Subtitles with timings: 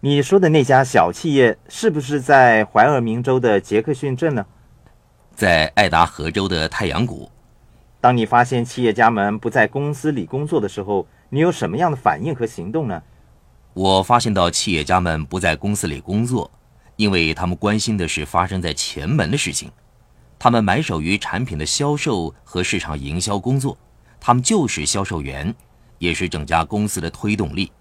[0.00, 4.44] 你说的那家小企业是不是在怀俄明州的杰克逊镇呢？
[5.34, 7.30] 在爱达荷州的太阳谷。
[7.98, 13.02] 当你发现企业家们不在公司里工作的时候，你有什么样的反应和行动呢？
[13.72, 16.50] 我发现到企业家们不在公司里工作，
[16.96, 19.70] 因为他们关心的是发生在前门的事情。
[20.38, 23.76] 他们埋首于产品的销售和市场营销工作，
[24.20, 25.52] 他们就是销售员，
[25.98, 27.72] 也是整家公司的推动力。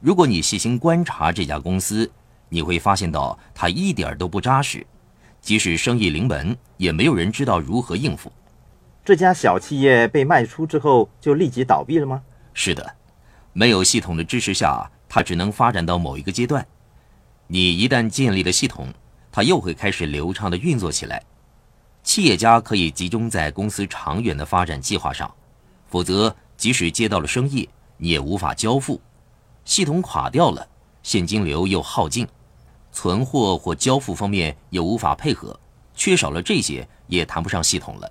[0.00, 2.08] 如果你细心观察这家公司，
[2.48, 4.86] 你会发现到它一点都不扎实，
[5.40, 8.30] 即使生意临门，也没有人知道如何应付。
[9.04, 12.22] 这家小企业被卖出之后就立即倒闭了吗？
[12.54, 12.94] 是的，
[13.52, 16.64] 没有系统的支持下，它只能发展到某一个阶段。
[17.48, 18.94] 你一旦建立了系统，
[19.32, 21.20] 它又会开始流畅的运作起来。
[22.04, 25.28] 企业家可以集中在公司长远的发展计划上，
[25.88, 29.00] 否则即使接到了生意，你也无法交付。
[29.68, 30.66] 系统垮掉了，
[31.02, 32.26] 现金流又耗尽，
[32.90, 35.60] 存货或交付方面又无法配合，
[35.94, 38.10] 缺少了这些也谈不上系统了。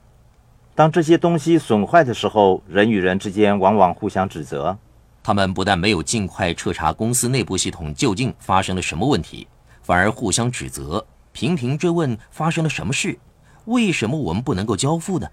[0.75, 4.77] 当这些东西损坏的时候，人与人之间往往互相指责。
[5.23, 9.47] 他们不但没有尽快彻查公司内部系统究竟发生了什么问题，
[9.81, 13.17] 反而互相指责，频频追问发生了什么事，
[13.65, 15.27] 为什么我们不能够交付呢？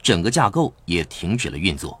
[0.00, 2.00] 整个架构也停止了运作。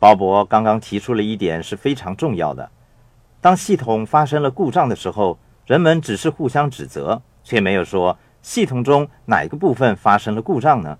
[0.00, 2.68] 鲍勃刚刚提出了一点是非常重要的。
[3.40, 10.98] 当系统发生了故障的时候，人们只是互相指责，却没有说系统中哪个部分发生了故障呢？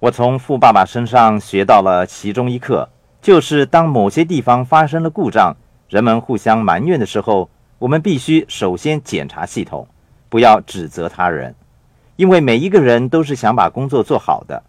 [0.00, 2.88] 我从富爸爸身上学到了其中一课，
[3.22, 5.56] 就是当某些地方发生了故障，
[5.88, 9.86] 人们互相埋怨的时候，我们必须首先检查系统，
[10.28, 11.54] 不要指责他人，
[12.16, 14.62] 因为每一个人都是想把工作做好的。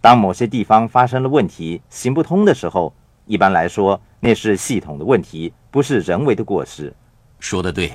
[0.00, 2.92] 当某些地方发生了问题，行不通的时候，
[3.26, 5.52] 一般来说那是系统的问题。
[5.70, 6.90] 不是人为的过失，
[7.38, 7.92] 说的对。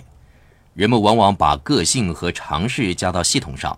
[0.76, 3.78] 人们往往把个性和尝试加到系统上，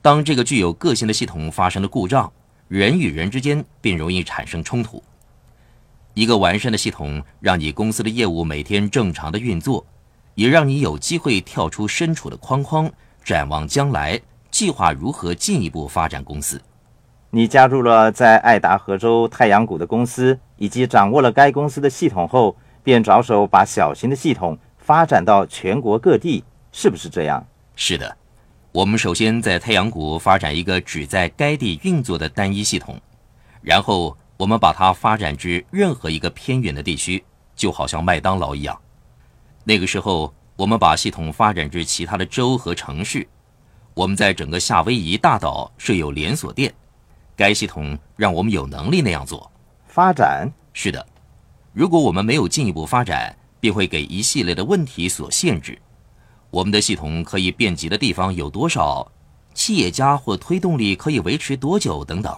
[0.00, 2.32] 当这个具有个性的系统发生了故障，
[2.68, 5.02] 人与人之间便容易产生冲突。
[6.14, 9.84] 一个完善的系统让你公司的业务每天正常的运作，
[10.36, 12.88] 也让你有机会跳出身处的框框，
[13.24, 16.62] 展望将来，计划如何进一步发展公司。
[17.30, 22.56] 你加入了在爱达荷州太阳谷的公司，以及掌握了该公司的系统后。
[22.82, 26.42] 便着手把小型的系统发展到全国各地，
[26.72, 27.46] 是不是这样？
[27.76, 28.16] 是的，
[28.72, 32.98] 我们首先在太阳谷发展一个只在该地运作的单一系统，
[33.60, 37.22] 然后我们把它发展至任何一个偏远的地区，
[37.54, 38.80] 就好像麦当劳一样。
[39.62, 43.28] 那个时候，我们把系统发展至其他的州和城市。
[43.92, 46.72] 我们在整个夏威夷大岛设有连锁店，
[47.40, 49.50] 该系统让我们有能力那样做。
[49.86, 50.46] 发展？
[50.74, 51.06] 是的。
[51.72, 55.80] 如果我们没有进一步发展，便会给一系列的问题所限制。
[56.50, 59.10] 我们的系统可以遍及的地方有多少？
[59.54, 62.04] 企业家或推动力可以维持多久？
[62.04, 62.36] 等等。